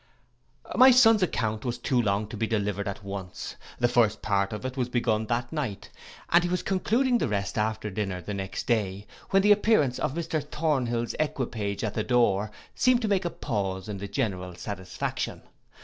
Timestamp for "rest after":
7.27-7.91